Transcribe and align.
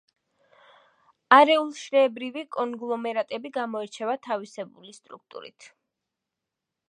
არეულშრეებრივი 1.35 2.43
კონგლომერატები 2.55 3.53
გამოირჩევა 3.59 4.17
თავისებური 4.29 4.95
სტრუქტურით. 5.01 5.71